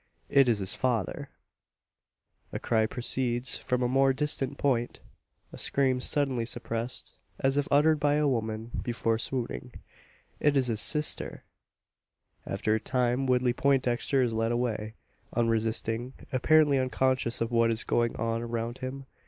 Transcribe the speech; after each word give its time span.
It 0.29 0.49
is 0.49 0.57
his 0.57 0.73
father! 0.73 1.29
A 2.51 2.57
cry 2.57 2.87
proceeds 2.87 3.59
from 3.59 3.83
a 3.83 3.87
more 3.87 4.13
distant 4.13 4.57
point 4.57 4.99
a 5.53 5.59
scream 5.59 6.01
suddenly 6.01 6.43
suppressed, 6.43 7.13
as 7.37 7.55
if 7.55 7.67
uttered 7.69 7.99
by 7.99 8.15
a 8.15 8.27
woman 8.27 8.71
before 8.81 9.19
swooning. 9.19 9.73
It 10.39 10.57
is 10.57 10.65
his 10.65 10.81
sister! 10.81 11.43
After 12.47 12.73
a 12.73 12.79
time, 12.79 13.27
Woodley 13.27 13.53
Poindexter 13.53 14.23
is 14.23 14.33
led 14.33 14.51
away 14.51 14.95
unresisting, 15.33 16.13
apparently 16.31 16.79
unconscious 16.79 17.39
of 17.39 17.51
what 17.51 17.71
is 17.71 17.83
going 17.83 18.15
on 18.15 18.41
around 18.41 18.79
him. 18.79 19.05